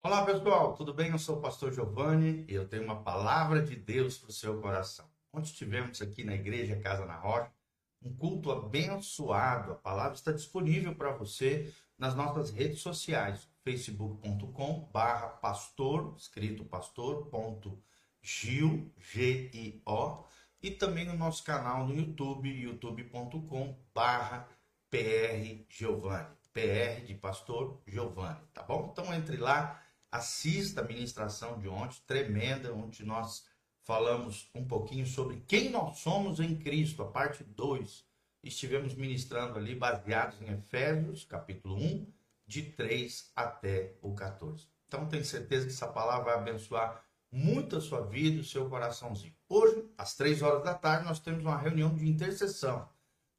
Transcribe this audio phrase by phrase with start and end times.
[0.00, 1.10] Olá pessoal, tudo bem?
[1.10, 4.60] Eu sou o pastor Giovanni e eu tenho uma palavra de Deus para o seu
[4.60, 5.10] coração.
[5.32, 7.50] Ontem tivemos aqui na igreja Casa na Rocha
[8.00, 9.72] um culto abençoado.
[9.72, 17.82] A palavra está disponível para você nas nossas redes sociais, facebook.com barra pastor, escrito pastor.gil,
[18.98, 20.24] G-I-O,
[20.62, 24.48] e também no nosso canal no YouTube, youtube.com barra
[24.88, 28.90] PR Giovanni, PR de pastor Giovanni, tá bom?
[28.92, 33.44] Então entre lá assista a ministração de ontem, tremenda, onde nós
[33.84, 38.04] falamos um pouquinho sobre quem nós somos em Cristo, a parte 2.
[38.42, 42.06] Estivemos ministrando ali baseados em Efésios, capítulo 1,
[42.46, 44.66] de 3 até o 14.
[44.86, 49.34] Então tenho certeza que essa palavra vai abençoar muito a sua vida, o seu coraçãozinho.
[49.48, 52.88] Hoje, às 3 horas da tarde, nós temos uma reunião de intercessão,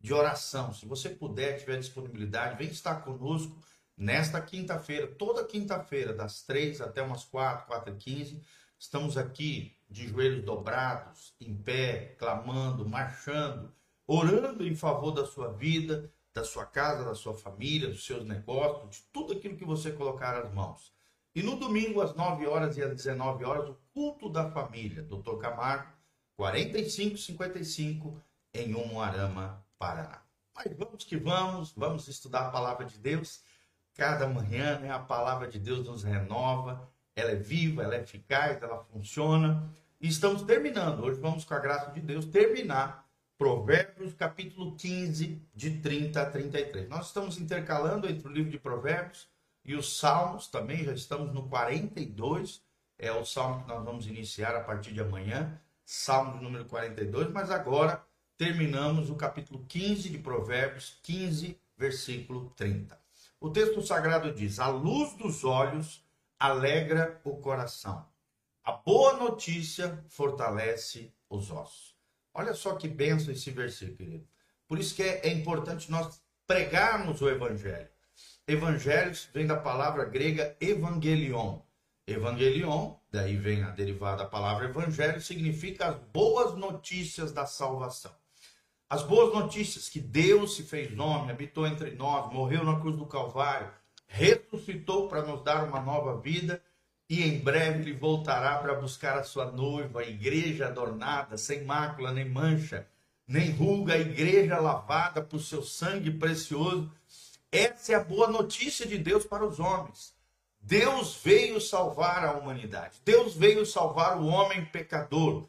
[0.00, 0.72] de oração.
[0.72, 3.56] Se você puder, tiver disponibilidade, vem estar conosco
[3.96, 8.42] Nesta quinta-feira, toda quinta-feira, das três até umas quatro, quatro e quinze,
[8.78, 13.72] estamos aqui de joelhos dobrados, em pé, clamando, marchando,
[14.06, 18.96] orando em favor da sua vida, da sua casa, da sua família, dos seus negócios,
[18.96, 20.92] de tudo aquilo que você colocar as mãos.
[21.34, 25.38] E no domingo, às 9 horas e às 19 horas, o culto da família, Dr.
[25.38, 25.90] Camargo,
[26.36, 30.22] 4555, em Umuarama, Paraná.
[30.54, 33.42] Mas vamos que vamos, vamos estudar a palavra de Deus.
[33.96, 38.62] Cada manhã, né, a palavra de Deus nos renova, ela é viva, ela é eficaz,
[38.62, 39.72] ela funciona.
[39.98, 43.08] E estamos terminando, hoje vamos, com a graça de Deus, terminar
[43.38, 46.88] Provérbios, capítulo 15, de 30 a 33.
[46.88, 49.28] Nós estamos intercalando entre o livro de Provérbios
[49.64, 52.62] e os Salmos também, já estamos no 42,
[52.98, 57.50] é o salmo que nós vamos iniciar a partir de amanhã, Salmo número 42, mas
[57.50, 58.02] agora
[58.36, 63.05] terminamos o capítulo 15 de Provérbios, 15, versículo 30.
[63.38, 66.04] O texto sagrado diz: A luz dos olhos
[66.38, 68.06] alegra o coração.
[68.64, 71.94] A boa notícia fortalece os ossos.
[72.34, 74.28] Olha só que benção esse versículo, querido.
[74.66, 77.88] Por isso que é, é importante nós pregarmos o evangelho.
[78.48, 81.60] Evangelhos vem da palavra grega evangelion.
[82.06, 88.14] Evangelion, daí vem a derivada da palavra evangelho, significa as boas notícias da salvação.
[88.88, 93.04] As boas notícias que Deus se fez nome, habitou entre nós, morreu na cruz do
[93.04, 93.68] Calvário,
[94.06, 96.62] ressuscitou para nos dar uma nova vida
[97.10, 102.12] e em breve ele voltará para buscar a sua noiva, a igreja adornada, sem mácula
[102.12, 102.86] nem mancha,
[103.26, 106.88] nem ruga, a igreja lavada por seu sangue precioso.
[107.50, 110.14] Essa é a boa notícia de Deus para os homens.
[110.60, 113.00] Deus veio salvar a humanidade.
[113.04, 115.44] Deus veio salvar o homem pecador.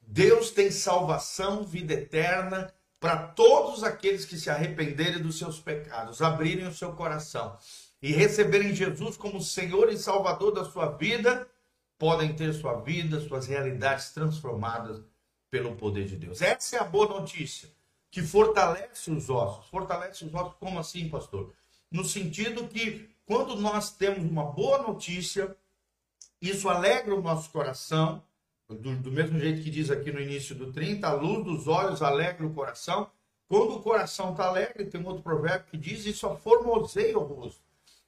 [0.00, 6.66] Deus tem salvação, vida eterna para todos aqueles que se arrependerem dos seus pecados, abrirem
[6.66, 7.56] o seu coração
[8.00, 11.48] e receberem Jesus como Senhor e Salvador da sua vida,
[11.98, 15.02] podem ter sua vida, suas realidades transformadas
[15.50, 16.42] pelo poder de Deus.
[16.42, 17.68] Essa é a boa notícia,
[18.10, 19.66] que fortalece os ossos.
[19.68, 21.52] Fortalece os ossos como assim, pastor?
[21.90, 25.56] No sentido que quando nós temos uma boa notícia,
[26.40, 28.22] isso alegra o nosso coração,
[28.68, 32.02] do, do, mesmo jeito que diz aqui no início do 30, a luz dos olhos
[32.02, 33.10] alegra o coração.
[33.48, 37.60] Quando o coração está alegre, tem um outro provérbio que diz: Isso aformoseia o rosto.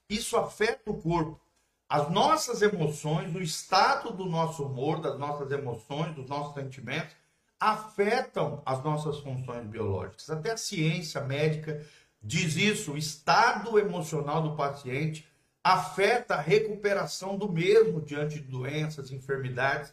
[0.08, 1.40] Isso afeta o corpo.
[1.88, 7.14] As nossas emoções, o estado do nosso humor, das nossas emoções, dos nossos sentimentos,
[7.58, 10.28] afetam as nossas funções biológicas.
[10.28, 11.86] Até a ciência médica
[12.20, 15.26] diz isso: o estado emocional do paciente
[15.62, 19.92] afeta a recuperação do mesmo diante de doenças, enfermidades.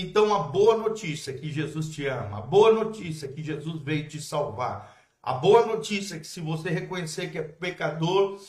[0.00, 4.18] Então, a boa notícia que Jesus te ama, a boa notícia que Jesus veio te
[4.18, 8.40] salvar, a boa notícia que se você reconhecer que é pecador,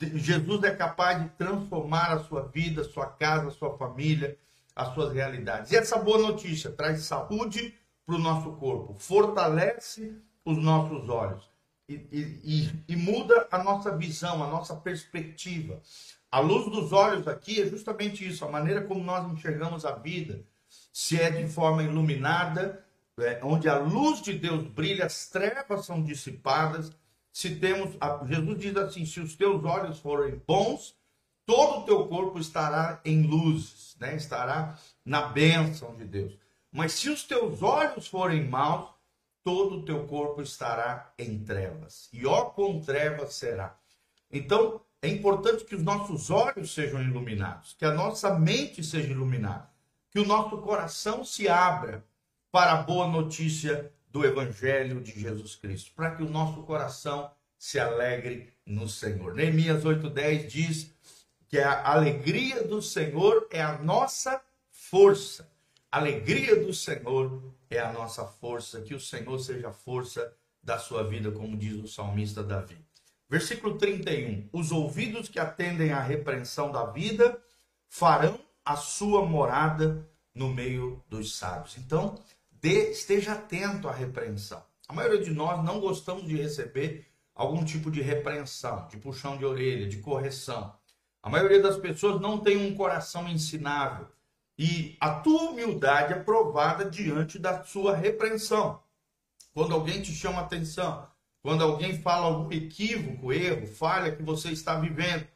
[0.00, 4.38] Jesus é capaz de transformar a sua vida, a sua casa, a sua família,
[4.76, 5.72] as suas realidades.
[5.72, 7.74] E essa boa notícia traz saúde
[8.06, 11.50] para o nosso corpo, fortalece os nossos olhos
[11.88, 15.82] e, e, e, muda a nossa visão, a nossa perspectiva.
[16.30, 20.44] A luz dos olhos aqui é justamente isso, a maneira como nós enxergamos a vida
[20.92, 22.84] se é de forma iluminada,
[23.18, 26.92] é, onde a luz de Deus brilha, as trevas são dissipadas.
[27.32, 27.96] Se temos,
[28.26, 30.94] Jesus diz assim: se os teus olhos forem bons,
[31.46, 34.16] todo o teu corpo estará em luzes, né?
[34.16, 36.38] estará na bênção de Deus.
[36.70, 38.90] Mas se os teus olhos forem maus,
[39.44, 42.08] todo o teu corpo estará em trevas.
[42.12, 43.76] E ó, com trevas será.
[44.30, 49.71] Então, é importante que os nossos olhos sejam iluminados, que a nossa mente seja iluminada
[50.12, 52.04] que o nosso coração se abra
[52.50, 57.80] para a boa notícia do Evangelho de Jesus Cristo, para que o nosso coração se
[57.80, 59.34] alegre no Senhor.
[59.34, 60.94] Neemias 8,10 diz
[61.48, 65.50] que a alegria do Senhor é a nossa força.
[65.90, 68.82] A alegria do Senhor é a nossa força.
[68.82, 72.76] Que o Senhor seja a força da sua vida, como diz o salmista Davi.
[73.30, 74.50] Versículo 31.
[74.52, 77.42] Os ouvidos que atendem à repreensão da vida
[77.88, 81.76] farão a sua morada no meio dos sábios.
[81.78, 82.18] Então,
[82.50, 84.62] dê, esteja atento à repreensão.
[84.88, 89.44] A maioria de nós não gostamos de receber algum tipo de repreensão, de puxão de
[89.44, 90.74] orelha, de correção.
[91.22, 94.08] A maioria das pessoas não tem um coração ensinável.
[94.58, 98.82] E a tua humildade é provada diante da sua repreensão.
[99.54, 101.08] Quando alguém te chama atenção,
[101.42, 105.26] quando alguém fala algum equívoco, erro, falha que você está vivendo,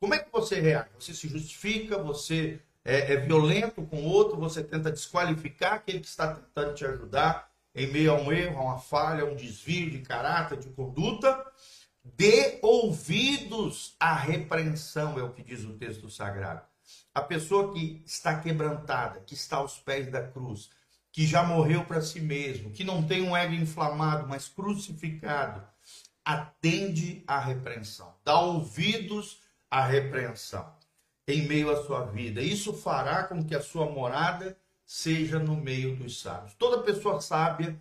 [0.00, 0.90] como é que você reage?
[0.98, 6.08] Você se justifica, você é, é violento com o outro, você tenta desqualificar aquele que
[6.08, 9.90] está tentando te ajudar em meio a um erro, a uma falha, a um desvio
[9.90, 11.44] de caráter, de conduta.
[12.04, 16.62] Dê ouvidos à repreensão, é o que diz o texto sagrado.
[17.14, 20.68] A pessoa que está quebrantada, que está aos pés da cruz,
[21.12, 25.62] que já morreu para si mesmo, que não tem um ego inflamado, mas crucificado,
[26.24, 29.40] atende à repreensão, dá ouvidos
[29.70, 30.81] à repreensão
[31.26, 32.40] em meio à sua vida.
[32.40, 36.54] Isso fará com que a sua morada seja no meio dos sábios.
[36.54, 37.80] Toda pessoa sábia,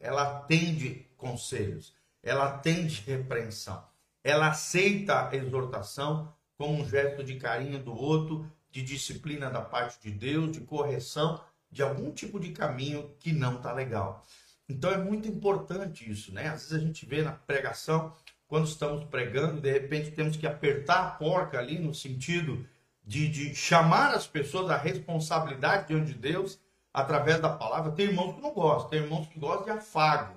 [0.00, 3.84] ela atende conselhos, ela atende repreensão,
[4.22, 10.00] ela aceita a exortação como um gesto de carinho do outro, de disciplina da parte
[10.02, 11.40] de Deus, de correção
[11.70, 14.24] de algum tipo de caminho que não está legal.
[14.68, 16.48] Então é muito importante isso, né?
[16.48, 18.14] Às vezes a gente vê na pregação
[18.54, 22.64] quando estamos pregando, de repente temos que apertar a porca ali no sentido
[23.04, 26.60] de, de chamar as pessoas à responsabilidade diante de Deus
[26.92, 27.90] através da palavra.
[27.90, 30.36] Tem irmãos que não gostam, tem irmãos que gostam de afago,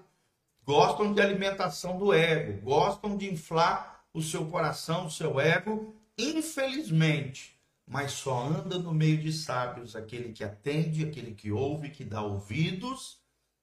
[0.65, 7.55] gostam de alimentação do ego, gostam de inflar o seu coração, o seu ego, infelizmente.
[7.85, 12.23] Mas só anda no meio de sábios aquele que atende, aquele que ouve, que dá
[12.23, 13.19] ouvidos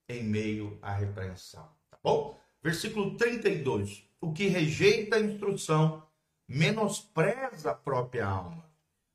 [0.09, 1.69] em meio à repreensão.
[1.91, 2.44] Tá bom?
[2.65, 6.03] Versículo 32 o que rejeita a instrução
[6.49, 8.65] menospreza a própria alma,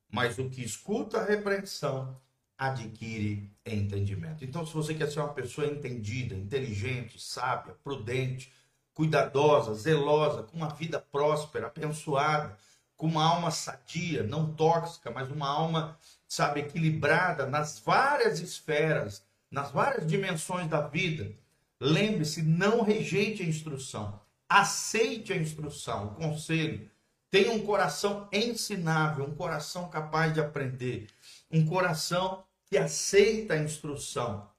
[0.08, 2.16] mas o que escuta a repreensão
[2.56, 4.46] adquire entendimento.
[4.46, 8.54] Então, se você quer ser uma pessoa entendida, inteligente, sábia, prudente,
[8.94, 12.56] cuidadosa, zelosa, com uma vida próspera, abençoada,
[12.96, 15.98] com uma alma sadia, não tóxica, mas uma alma,
[16.28, 21.34] sabe, equilibrada nas várias esferas, nas várias dimensões da vida,
[21.80, 26.90] lembre-se, não rejeite a instrução aceite a instrução, o conselho,
[27.30, 31.08] tenha um coração ensinável, um coração capaz de aprender,
[31.52, 34.50] um coração que aceita a instrução,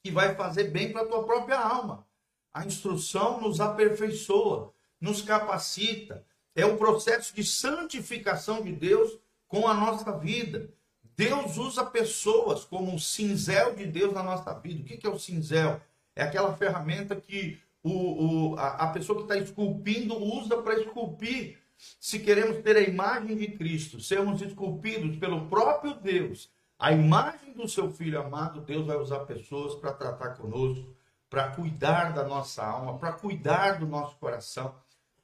[0.00, 2.06] que vai fazer bem para a tua própria alma.
[2.52, 6.24] A instrução nos aperfeiçoa, nos capacita,
[6.54, 9.18] é o processo de santificação de Deus
[9.48, 10.72] com a nossa vida.
[11.16, 14.82] Deus usa pessoas como um cinzel de Deus na nossa vida.
[14.82, 15.80] O que é o cinzel?
[16.16, 21.58] É aquela ferramenta que o, o, a, a pessoa que está esculpindo usa para esculpir.
[22.00, 27.68] Se queremos ter a imagem de Cristo, sermos esculpidos pelo próprio Deus, a imagem do
[27.68, 30.94] seu Filho amado, Deus vai usar pessoas para tratar conosco,
[31.28, 34.74] para cuidar da nossa alma, para cuidar do nosso coração.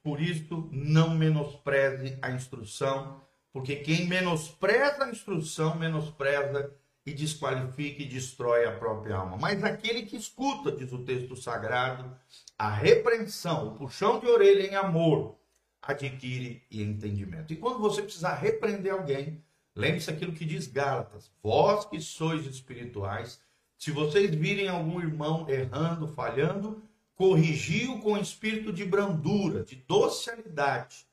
[0.03, 3.21] Por isso, não menospreze a instrução,
[3.53, 6.73] porque quem menospreza a instrução, menospreza
[7.05, 9.37] e desqualifica e destrói a própria alma.
[9.37, 12.15] Mas aquele que escuta, diz o texto sagrado,
[12.57, 15.39] a repreensão, o puxão de orelha em amor,
[15.81, 17.51] adquire entendimento.
[17.51, 19.43] E quando você precisar repreender alguém,
[19.75, 23.41] lembre-se aquilo que diz Gálatas: vós que sois espirituais,
[23.77, 26.83] se vocês virem algum irmão errando, falhando,
[27.15, 31.07] corrigiu com espírito de brandura, de docilidade,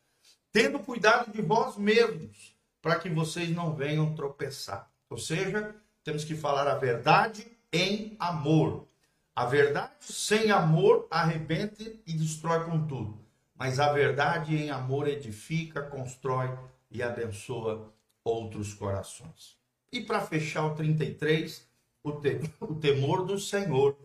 [0.52, 4.90] tendo cuidado de vós mesmos, para que vocês não venham tropeçar.
[5.10, 5.74] Ou seja,
[6.04, 8.86] temos que falar a verdade em amor.
[9.34, 13.18] A verdade sem amor arrebenta e destrói com tudo.
[13.54, 16.56] Mas a verdade em amor edifica, constrói
[16.90, 17.92] e abençoa
[18.24, 19.56] outros corações.
[19.92, 21.66] E para fechar o 33,
[22.02, 23.96] o, te, o temor do Senhor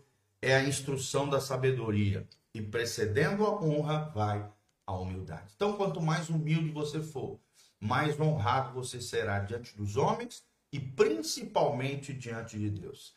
[0.41, 2.27] é a instrução da sabedoria.
[2.53, 4.47] E precedendo a honra vai
[4.85, 5.53] a humildade.
[5.55, 7.39] Então, quanto mais humilde você for,
[7.79, 13.13] mais honrado você será diante dos homens e principalmente diante de Deus.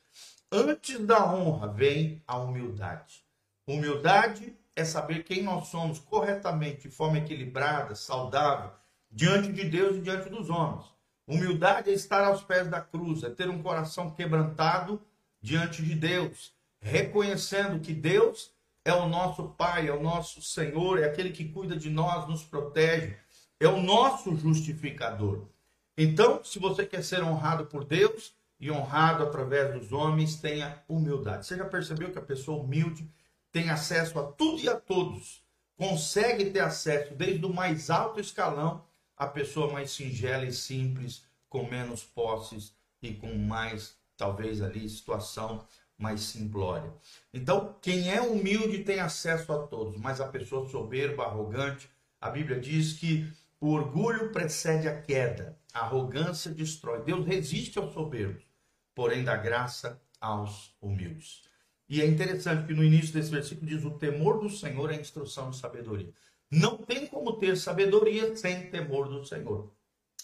[0.52, 3.24] Antes da honra vem a humildade.
[3.66, 8.70] Humildade é saber quem nós somos corretamente, de forma equilibrada, saudável,
[9.10, 10.84] diante de Deus e diante dos homens.
[11.26, 15.00] Humildade é estar aos pés da cruz, é ter um coração quebrantado
[15.40, 18.52] diante de Deus, reconhecendo que Deus
[18.84, 22.44] é o nosso Pai, é o nosso Senhor, é aquele que cuida de nós, nos
[22.44, 23.16] protege,
[23.58, 25.48] é o nosso justificador.
[25.96, 31.46] Então, se você quer ser honrado por Deus e honrado através dos homens, tenha humildade.
[31.46, 33.08] Você já percebeu que a pessoa humilde
[33.50, 35.42] tem acesso a tudo e a todos?
[35.76, 38.84] Consegue ter acesso desde o mais alto escalão
[39.16, 45.66] à pessoa mais singela e simples, com menos posses e com mais, talvez ali, situação
[45.96, 46.92] mais simplória.
[47.32, 51.88] Então, quem é humilde tem acesso a todos, mas a pessoa soberba, arrogante,
[52.20, 53.26] a Bíblia diz que
[53.60, 57.02] o orgulho precede a queda, a arrogância destrói.
[57.02, 58.42] Deus resiste aos soberbos,
[58.94, 61.42] porém dá graça aos humildes.
[61.88, 65.00] E é interessante que no início desse versículo diz: o temor do Senhor é a
[65.00, 66.12] instrução de sabedoria.
[66.50, 69.72] Não tem como ter sabedoria sem temor do Senhor.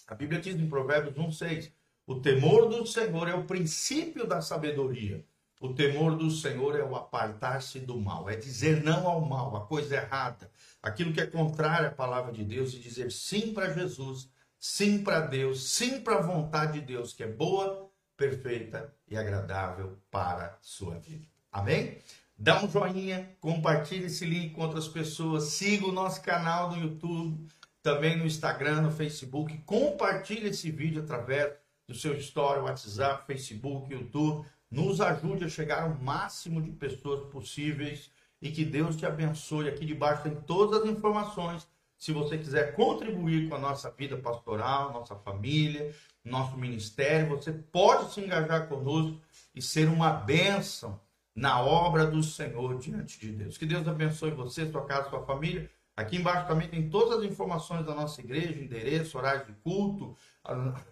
[0.06, 1.72] A Bíblia diz em Provérbios 1,6:
[2.06, 5.24] o temor do Senhor é o princípio da sabedoria.
[5.62, 9.64] O temor do Senhor é o apartar-se do mal, é dizer não ao mal, a
[9.64, 10.50] coisa errada,
[10.82, 14.28] aquilo que é contrário à palavra de Deus e dizer sim para Jesus,
[14.58, 19.96] sim para Deus, sim para a vontade de Deus, que é boa, perfeita e agradável
[20.10, 21.28] para a sua vida.
[21.52, 21.96] Amém?
[22.36, 27.46] Dá um joinha, compartilhe esse link com outras pessoas, siga o nosso canal no YouTube,
[27.80, 31.52] também no Instagram, no Facebook, compartilhe esse vídeo através
[31.86, 38.10] do seu story, WhatsApp, Facebook, YouTube nos ajude a chegar ao máximo de pessoas possíveis
[38.40, 39.68] e que Deus te abençoe.
[39.68, 41.68] Aqui debaixo tem todas as informações.
[41.98, 48.14] Se você quiser contribuir com a nossa vida pastoral, nossa família, nosso ministério, você pode
[48.14, 49.20] se engajar conosco
[49.54, 50.98] e ser uma bênção
[51.34, 53.58] na obra do Senhor diante de Deus.
[53.58, 55.70] Que Deus abençoe você, sua casa, sua família.
[55.94, 60.16] Aqui embaixo também tem todas as informações da nossa igreja, endereço, horário de culto,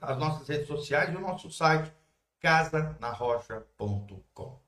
[0.01, 1.91] as nossas redes sociais e o nosso site
[2.41, 4.61] casanarrocha.com.